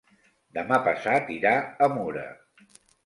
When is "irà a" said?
1.35-1.91